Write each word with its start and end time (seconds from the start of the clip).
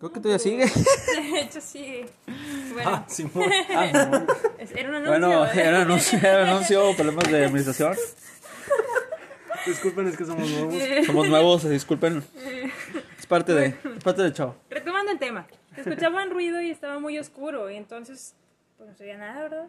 Creo 0.00 0.12
que 0.12 0.20
todavía 0.20 0.38
sigue. 0.38 0.64
De 1.32 1.40
hecho, 1.40 1.60
sí. 1.60 2.00
Bueno, 2.72 2.90
Ah, 2.90 3.04
Simón. 3.06 3.50
Ah, 3.68 3.86
no. 3.92 4.26
era 4.74 4.88
un 4.88 4.94
anuncio. 4.94 5.10
Bueno, 5.10 5.46
era 5.46 5.82
anuncio, 5.82 6.18
era 6.18 6.50
anuncio, 6.50 6.96
problemas 6.96 7.30
de 7.30 7.44
administración. 7.44 7.94
Disculpen, 9.66 10.08
es 10.08 10.16
que 10.16 10.24
somos 10.24 10.48
nuevos. 10.48 10.74
Somos 11.04 11.28
nuevos, 11.28 11.68
disculpen. 11.68 12.24
Es 13.18 13.26
parte 13.26 13.52
de, 13.52 13.66
es 13.66 14.02
parte 14.02 14.22
del 14.22 14.32
chavo. 14.32 14.56
Retomando 14.70 15.12
el 15.12 15.18
tema. 15.18 15.46
Se 15.74 15.82
escuchaba 15.82 16.22
un 16.24 16.30
ruido 16.30 16.62
y 16.62 16.70
estaba 16.70 16.98
muy 16.98 17.18
oscuro. 17.18 17.70
Y 17.70 17.76
entonces, 17.76 18.34
pues 18.78 18.88
no 18.88 18.96
se 18.96 19.04
veía 19.04 19.18
nada, 19.18 19.42
¿verdad? 19.42 19.68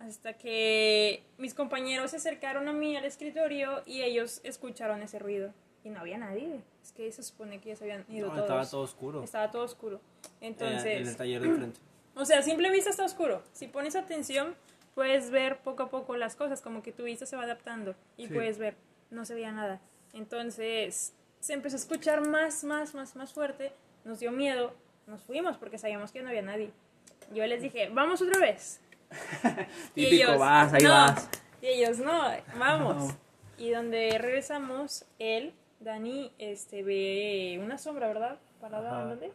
Hasta 0.00 0.32
que 0.32 1.22
mis 1.38 1.54
compañeros 1.54 2.10
se 2.10 2.16
acercaron 2.16 2.66
a 2.66 2.72
mí 2.72 2.96
al 2.96 3.04
escritorio 3.04 3.82
y 3.86 4.02
ellos 4.02 4.40
escucharon 4.42 5.00
ese 5.02 5.20
ruido. 5.20 5.52
Y 5.84 5.88
no 5.90 6.00
había 6.00 6.18
nadie. 6.18 6.60
Es 6.82 6.92
que 6.92 7.10
se 7.12 7.22
supone 7.22 7.60
que 7.60 7.70
ya 7.70 7.76
se 7.76 7.84
habían 7.84 8.04
ido 8.08 8.26
No, 8.28 8.32
todos. 8.34 8.44
estaba 8.44 8.66
todo 8.68 8.80
oscuro. 8.82 9.22
Estaba 9.22 9.50
todo 9.50 9.62
oscuro. 9.64 10.00
Entonces, 10.40 10.84
Eh, 10.86 10.96
en 10.98 11.08
el 11.08 11.16
taller 11.16 11.40
de 11.42 11.48
enfrente. 11.48 11.80
o 12.14 12.24
sea, 12.24 12.38
a 12.38 12.42
simple 12.42 12.70
vista 12.70 12.90
está 12.90 13.04
oscuro. 13.04 13.42
Si 13.52 13.66
pones 13.68 13.96
atención, 13.96 14.54
puedes 14.94 15.30
ver 15.30 15.58
poco 15.60 15.84
a 15.84 15.88
poco 15.90 16.16
las 16.16 16.36
cosas, 16.36 16.60
como 16.60 16.82
que 16.82 16.92
tu 16.92 17.04
vista 17.04 17.24
se 17.26 17.36
va 17.36 17.44
adaptando 17.44 17.94
y 18.16 18.26
Sí. 18.28 18.34
puedes 18.34 18.58
ver. 18.58 18.74
No 19.10 19.24
se 19.24 19.34
veía 19.34 19.52
nada. 19.52 19.80
Entonces, 20.12 21.14
se 21.40 21.52
empezó 21.54 21.76
a 21.76 21.80
escuchar 21.80 22.26
más, 22.26 22.62
más, 22.64 22.94
más, 22.94 23.16
más 23.16 23.32
fuerte. 23.32 23.72
Nos 24.04 24.20
dio 24.20 24.30
miedo. 24.32 24.72
Nos 25.06 25.22
fuimos 25.22 25.56
porque 25.56 25.78
sabíamos 25.78 26.12
que 26.12 26.22
no 26.22 26.28
había 26.28 26.42
nadie. 26.42 26.70
Yo 27.34 27.46
les 27.46 27.62
dije, 27.62 27.88
vamos 27.92 28.20
otra 28.22 28.38
vez. 28.40 28.80
Y 29.96 30.08
Típico, 30.10 30.38
vas, 30.38 30.72
ahí 30.72 30.82
no. 30.82 30.90
vas. 30.90 31.28
Y 31.62 31.66
ellos, 31.66 31.98
no, 31.98 32.22
vamos. 32.58 32.96
No. 33.14 33.30
Y 33.58 33.70
donde 33.72 34.16
regresamos, 34.18 35.04
él, 35.18 35.52
Dani, 35.80 36.30
este, 36.38 36.82
ve 36.82 37.58
una 37.62 37.78
sombra, 37.78 38.06
¿verdad? 38.08 38.38
¿Parada 38.60 39.04
dónde? 39.04 39.32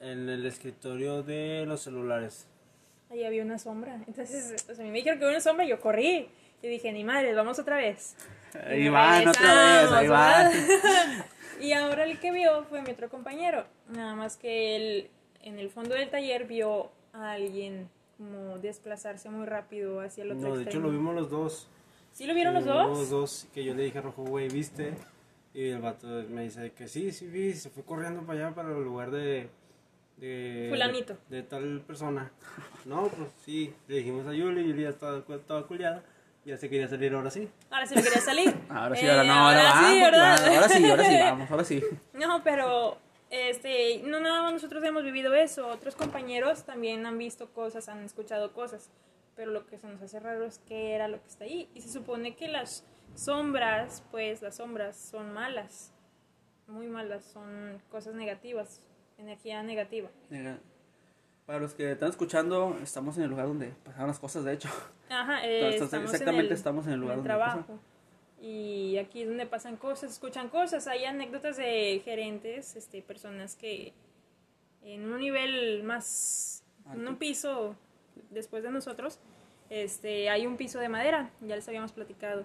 En 0.00 0.28
el 0.28 0.44
escritorio 0.44 1.22
de 1.22 1.64
los 1.64 1.80
celulares. 1.80 2.48
Ahí 3.08 3.24
había 3.24 3.44
una 3.44 3.58
sombra. 3.58 4.02
Entonces, 4.08 4.66
o 4.68 4.74
sea, 4.74 4.82
a 4.82 4.84
mí 4.84 4.90
me 4.90 4.98
dijeron 4.98 5.18
que 5.18 5.24
había 5.24 5.36
una 5.36 5.42
sombra 5.42 5.64
y 5.64 5.68
yo 5.68 5.80
corrí. 5.80 6.28
Y 6.60 6.68
dije, 6.68 6.92
ni 6.92 7.04
madre, 7.04 7.32
vamos 7.34 7.58
otra 7.60 7.76
vez. 7.76 8.16
Ahí 8.64 8.88
van 8.88 9.28
otra 9.28 9.82
vez, 9.82 9.92
ahí 9.92 10.08
van. 10.08 10.52
y 11.60 11.72
ahora 11.72 12.04
el 12.04 12.18
que 12.18 12.32
vio 12.32 12.64
fue 12.64 12.82
mi 12.82 12.90
otro 12.90 13.08
compañero. 13.08 13.64
Nada 13.88 14.16
más 14.16 14.36
que 14.36 14.74
él, 14.74 15.10
en 15.42 15.60
el 15.60 15.70
fondo 15.70 15.94
del 15.94 16.10
taller, 16.10 16.46
vio 16.46 16.90
a 17.12 17.32
alguien 17.32 17.88
como 18.18 18.58
desplazarse 18.58 19.30
muy 19.30 19.46
rápido 19.46 20.00
hacia 20.00 20.24
el 20.24 20.32
otro 20.32 20.48
No, 20.48 20.56
de 20.56 20.64
hecho 20.64 20.80
lo 20.80 20.90
vimos 20.90 21.14
los 21.14 21.30
dos. 21.30 21.68
¿Sí 22.12 22.26
lo 22.26 22.34
vieron 22.34 22.54
los 22.54 22.64
Lo 22.64 22.74
dos? 22.74 22.98
Los 22.98 23.10
dos, 23.10 23.46
que 23.54 23.62
yo 23.62 23.74
le 23.74 23.84
dije 23.84 23.98
a 23.98 24.02
Rojo, 24.02 24.24
güey, 24.24 24.48
¿viste? 24.48 24.94
Y 25.56 25.70
el 25.70 25.80
vato 25.80 26.06
me 26.28 26.42
dice 26.42 26.70
que 26.72 26.86
sí, 26.86 27.10
sí 27.12 27.26
vi, 27.28 27.54
se 27.54 27.70
fue 27.70 27.82
corriendo 27.82 28.20
para 28.26 28.40
allá, 28.46 28.54
para 28.54 28.68
el 28.72 28.84
lugar 28.84 29.10
de... 29.10 29.48
de 30.18 30.66
Fulanito. 30.68 31.16
De, 31.30 31.36
de 31.36 31.42
tal 31.44 31.80
persona. 31.80 32.30
No, 32.84 33.08
pues 33.08 33.30
sí, 33.42 33.72
le 33.88 33.96
dijimos 33.96 34.26
a 34.26 34.34
Yuli, 34.34 34.68
Yuli 34.68 34.82
ya 34.82 34.90
estaba, 34.90 35.24
estaba 35.34 35.66
culiada, 35.66 36.02
ya 36.44 36.58
se 36.58 36.68
quería 36.68 36.88
salir 36.88 37.14
ahora 37.14 37.30
sí. 37.30 37.48
Ahora 37.70 37.86
sí 37.86 37.94
me 37.94 38.02
quería 38.02 38.20
salir. 38.20 38.54
Ahora 38.68 38.96
sí, 38.96 39.06
Eh, 39.06 39.10
ahora 39.10 39.24
no, 39.24 39.32
ahora, 39.32 39.62
vamos, 39.62 39.88
sí, 39.90 40.00
¿verdad? 40.02 40.46
ahora 40.46 40.68
sí, 40.68 40.90
ahora 40.90 41.04
sí, 41.04 41.16
vamos, 41.22 41.50
ahora 41.50 41.64
sí. 41.64 41.82
No, 42.12 42.44
pero 42.44 42.98
este, 43.30 44.02
no 44.04 44.20
nada 44.20 44.42
más 44.42 44.52
nosotros 44.52 44.84
hemos 44.84 45.04
vivido 45.04 45.34
eso, 45.34 45.68
otros 45.68 45.96
compañeros 45.96 46.64
también 46.64 47.06
han 47.06 47.16
visto 47.16 47.48
cosas, 47.54 47.88
han 47.88 48.04
escuchado 48.04 48.52
cosas, 48.52 48.90
pero 49.34 49.52
lo 49.52 49.66
que 49.66 49.78
se 49.78 49.86
nos 49.88 50.02
hace 50.02 50.20
raro 50.20 50.44
es 50.44 50.58
que 50.68 50.92
era 50.92 51.08
lo 51.08 51.18
que 51.22 51.28
está 51.28 51.44
ahí. 51.44 51.70
Y 51.74 51.80
se 51.80 51.88
supone 51.90 52.36
que 52.36 52.46
las 52.48 52.84
sombras, 53.14 54.02
pues 54.10 54.42
las 54.42 54.56
sombras 54.56 54.96
son 54.96 55.32
malas, 55.32 55.92
muy 56.66 56.88
malas, 56.88 57.24
son 57.24 57.80
cosas 57.90 58.14
negativas, 58.14 58.80
energía 59.18 59.62
negativa. 59.62 60.10
Para 61.46 61.60
los 61.60 61.74
que 61.74 61.92
están 61.92 62.10
escuchando, 62.10 62.76
estamos 62.82 63.16
en 63.18 63.24
el 63.24 63.30
lugar 63.30 63.46
donde 63.46 63.68
pasaron 63.84 64.08
las 64.08 64.18
cosas, 64.18 64.44
de 64.44 64.52
hecho. 64.52 64.68
Ajá, 65.08 65.46
eh, 65.46 65.58
Entonces, 65.58 65.82
estamos 65.82 66.10
exactamente 66.12 66.46
en 66.46 66.52
el, 66.52 66.56
estamos 66.56 66.86
en 66.86 66.92
el 66.92 67.00
lugar 67.00 67.14
en 67.14 67.20
el 67.20 67.28
donde 67.28 67.44
trabajo. 67.44 67.78
Y 68.40 68.98
aquí 68.98 69.22
es 69.22 69.28
donde 69.28 69.46
pasan 69.46 69.76
cosas, 69.76 70.12
escuchan 70.12 70.48
cosas. 70.48 70.86
Hay 70.86 71.04
anécdotas 71.04 71.56
de 71.56 72.02
gerentes, 72.04 72.76
este, 72.76 73.00
personas 73.00 73.56
que 73.56 73.94
en 74.82 75.10
un 75.10 75.20
nivel 75.20 75.82
más, 75.84 76.64
en 76.92 77.06
un 77.06 77.16
piso 77.16 77.76
después 78.30 78.62
de 78.62 78.70
nosotros, 78.70 79.18
este, 79.70 80.30
hay 80.30 80.46
un 80.46 80.56
piso 80.56 80.78
de 80.78 80.88
madera, 80.88 81.30
ya 81.40 81.56
les 81.56 81.66
habíamos 81.66 81.92
platicado. 81.92 82.44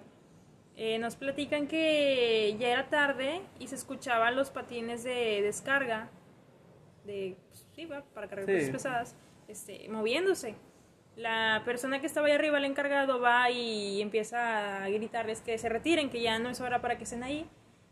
Eh, 0.76 0.98
nos 0.98 1.16
platican 1.16 1.68
que 1.68 2.56
ya 2.58 2.68
era 2.70 2.88
tarde 2.88 3.42
y 3.58 3.66
se 3.68 3.74
escuchaban 3.74 4.34
los 4.36 4.50
patines 4.50 5.04
de 5.04 5.42
descarga, 5.42 6.08
de, 7.04 7.36
pues, 7.48 7.66
sí, 7.74 7.86
para 7.86 8.28
cargar 8.28 8.46
Sí. 8.46 8.52
cosas 8.52 8.70
pesadas, 8.70 9.16
este, 9.48 9.88
moviéndose. 9.88 10.54
La 11.14 11.60
persona 11.66 12.00
que 12.00 12.06
estaba 12.06 12.28
ahí 12.28 12.32
arriba, 12.32 12.56
el 12.56 12.64
encargado, 12.64 13.20
va 13.20 13.50
y 13.50 14.00
empieza 14.00 14.84
a 14.84 14.88
gritarles 14.88 15.42
que 15.42 15.58
se 15.58 15.68
retiren, 15.68 16.08
que 16.08 16.22
ya 16.22 16.38
no 16.38 16.48
es 16.48 16.60
hora 16.62 16.80
para 16.80 16.96
que 16.96 17.04
estén 17.04 17.22
ahí. 17.22 17.46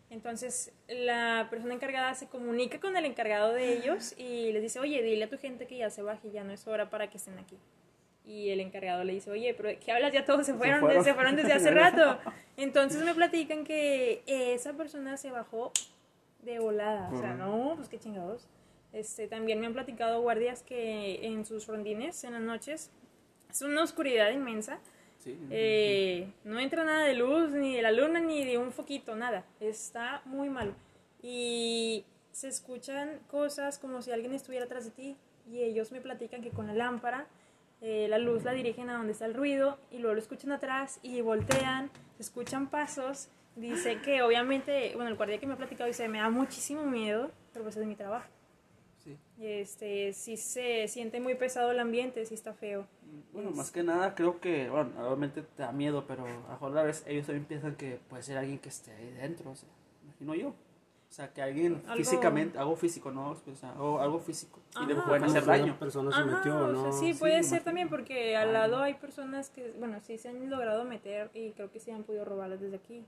Entonces 0.08 0.72
la 0.88 1.46
persona 1.50 1.74
encargada 1.74 2.14
se 2.14 2.28
comunica 2.28 2.80
con 2.80 2.96
el 2.96 3.04
encargado 3.04 3.52
de 3.52 3.74
ellos 3.76 4.14
y 4.18 4.50
les 4.52 4.62
dice, 4.62 4.80
oye, 4.80 5.02
dile 5.02 5.24
a 5.24 5.28
tu 5.28 5.38
gente 5.38 5.66
que 5.66 5.76
ya 5.76 5.90
se 5.90 6.02
baje, 6.02 6.30
ya 6.32 6.42
no 6.44 6.52
es 6.52 6.66
hora 6.66 6.88
para 6.90 7.10
que 7.10 7.18
estén 7.18 7.38
aquí. 7.38 7.58
Y 8.24 8.50
el 8.50 8.60
encargado 8.60 9.02
le 9.02 9.14
dice, 9.14 9.30
oye, 9.30 9.54
pero 9.54 9.70
¿de 9.70 9.78
¿qué 9.78 9.92
hablas? 9.92 10.12
Ya 10.12 10.24
todos 10.24 10.46
se 10.46 10.54
fueron, 10.54 10.80
fueron. 10.80 11.02
se 11.02 11.14
fueron 11.14 11.36
desde 11.36 11.52
hace 11.52 11.70
rato. 11.72 12.18
Entonces 12.56 13.02
me 13.02 13.14
platican 13.14 13.64
que 13.64 14.22
esa 14.26 14.74
persona 14.74 15.16
se 15.16 15.30
bajó 15.30 15.72
de 16.42 16.58
volada. 16.58 17.10
O 17.12 17.18
sea, 17.18 17.34
no, 17.34 17.74
pues 17.76 17.88
qué 17.88 17.98
chingados. 17.98 18.46
Este, 18.92 19.28
también 19.28 19.60
me 19.60 19.66
han 19.66 19.72
platicado 19.72 20.20
guardias 20.20 20.62
que 20.62 21.26
en 21.26 21.44
sus 21.44 21.66
rondines, 21.66 22.24
en 22.24 22.32
las 22.32 22.42
noches, 22.42 22.90
es 23.50 23.62
una 23.62 23.82
oscuridad 23.82 24.30
inmensa. 24.30 24.78
Sí. 25.18 25.38
Eh, 25.50 26.28
no 26.44 26.58
entra 26.58 26.84
nada 26.84 27.04
de 27.04 27.14
luz, 27.14 27.50
ni 27.50 27.76
de 27.76 27.82
la 27.82 27.92
luna, 27.92 28.20
ni 28.20 28.44
de 28.44 28.58
un 28.58 28.72
foquito, 28.72 29.14
nada. 29.16 29.44
Está 29.60 30.22
muy 30.24 30.48
malo. 30.48 30.72
Y 31.22 32.04
se 32.32 32.48
escuchan 32.48 33.20
cosas 33.28 33.78
como 33.78 34.02
si 34.02 34.12
alguien 34.12 34.32
estuviera 34.32 34.64
atrás 34.64 34.84
de 34.84 34.90
ti. 34.90 35.16
Y 35.50 35.62
ellos 35.62 35.92
me 35.92 36.00
platican 36.00 36.42
que 36.42 36.50
con 36.50 36.66
la 36.66 36.74
lámpara, 36.74 37.26
eh, 37.80 38.06
la 38.08 38.18
luz 38.18 38.44
la 38.44 38.52
dirigen 38.52 38.90
a 38.90 38.94
donde 38.96 39.12
está 39.12 39.26
el 39.26 39.34
ruido, 39.34 39.78
y 39.90 39.98
luego 39.98 40.14
lo 40.14 40.20
escuchan 40.20 40.52
atrás 40.52 40.98
y 41.02 41.20
voltean, 41.20 41.90
escuchan 42.18 42.68
pasos. 42.68 43.28
Dice 43.56 44.00
que 44.00 44.22
obviamente, 44.22 44.92
bueno, 44.94 45.10
el 45.10 45.16
guardia 45.16 45.38
que 45.38 45.46
me 45.46 45.54
ha 45.54 45.56
platicado 45.56 45.88
dice, 45.88 46.08
me 46.08 46.18
da 46.18 46.30
muchísimo 46.30 46.84
miedo, 46.86 47.30
pero 47.52 47.64
pues 47.64 47.76
es 47.76 47.84
mi 47.86 47.96
trabajo. 47.96 48.28
Sí. 49.02 49.16
Este, 49.40 50.12
sí 50.12 50.36
se 50.36 50.86
siente 50.88 51.20
muy 51.20 51.34
pesado 51.34 51.70
el 51.70 51.78
ambiente, 51.80 52.24
sí 52.26 52.34
está 52.34 52.52
feo. 52.54 52.86
Bueno, 53.32 53.50
Es- 53.50 53.56
más 53.56 53.70
que 53.72 53.82
nada 53.82 54.14
creo 54.14 54.40
que, 54.40 54.68
bueno, 54.70 54.90
obviamente 55.04 55.42
te 55.42 55.62
da 55.62 55.72
miedo, 55.72 56.04
pero 56.06 56.26
a 56.26 56.68
la 56.68 56.82
vez 56.82 57.02
ellos 57.06 57.26
también 57.26 57.46
piensan 57.46 57.74
que 57.76 57.98
puede 58.08 58.22
ser 58.22 58.38
alguien 58.38 58.58
que 58.58 58.68
esté 58.68 58.92
ahí 58.92 59.10
dentro, 59.20 59.50
o 59.50 59.56
sea, 59.56 59.68
imagino 60.04 60.34
yo. 60.34 60.54
O 61.10 61.12
sea, 61.12 61.32
que 61.32 61.42
alguien 61.42 61.82
Algo- 61.86 61.96
físicamente, 61.96 62.56
algo 62.56 62.76
físico, 62.76 63.10
¿no? 63.10 63.30
O 63.30 63.56
sea, 63.56 63.72
algo, 63.72 64.00
algo 64.00 64.20
físico. 64.20 64.60
Y 64.80 64.86
le 64.86 64.92
Ajá. 64.94 65.06
pueden 65.06 65.24
hacer 65.24 65.42
Una 65.42 65.52
daño. 65.58 65.76
persona 65.76 66.12
se 66.12 66.20
Ajá, 66.22 66.36
metió, 66.36 66.56
o 66.56 66.66
¿no? 66.68 66.82
sea, 66.82 66.92
sí, 66.92 67.12
Sí, 67.12 67.18
puede 67.18 67.32
ser 67.34 67.40
imagínate. 67.42 67.64
también 67.64 67.88
porque 67.88 68.36
al 68.36 68.50
Ah, 68.50 68.52
lado 68.52 68.76
no. 68.76 68.82
hay 68.84 68.94
personas 68.94 69.50
que, 69.50 69.74
bueno, 69.78 69.98
sí 70.06 70.18
se 70.18 70.28
han 70.28 70.48
logrado 70.48 70.84
meter 70.84 71.28
y 71.34 71.50
creo 71.50 71.68
que 71.72 71.80
sí 71.80 71.90
han 71.90 72.04
podido 72.04 72.24
robarlas 72.24 72.60
desde 72.60 72.76
aquí. 72.76 73.04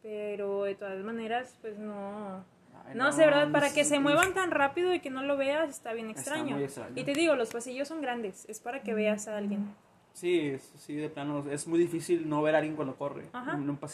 Pero 0.00 0.62
de 0.62 0.76
todas 0.76 1.02
maneras, 1.04 1.56
pues 1.60 1.76
no. 1.76 2.44
Ay, 2.86 2.94
No, 2.94 3.10
sé, 3.12 3.26
¿verdad? 3.26 3.50
Para 3.50 3.68
no 3.68 3.74
que 3.74 3.84
se 3.84 3.98
muevan 3.98 4.32
tan 4.32 4.52
rápido 4.52 4.94
y 4.94 5.00
que 5.00 5.10
no 5.10 5.22
lo 5.24 5.36
veas 5.36 5.68
está 5.68 5.92
bien 5.92 6.08
Está 6.08 6.20
extraño. 6.20 6.54
muy 6.54 6.64
extraño. 6.64 6.92
Y 6.94 7.02
te 7.04 7.12
digo, 7.14 7.34
los 7.34 7.50
pasillos 7.50 7.88
son 7.88 8.00
grandes, 8.00 8.48
es 8.48 8.60
para 8.60 8.82
que 8.82 8.94
veas 8.94 9.26
a 9.26 9.36
alguien. 9.36 9.74
Sí, 10.12 10.56
sí, 10.76 10.94
de 10.96 11.08
plano, 11.08 11.44
es 11.50 11.66
muy 11.68 11.78
difícil 11.78 12.28
no 12.28 12.42
ver 12.42 12.54
a 12.54 12.58
alguien 12.58 12.76
cuando 12.76 12.96
corre 12.96 13.28
Ajá. 13.32 13.52
en 13.54 13.68
un 13.68 13.76
pasillo. 13.76 13.88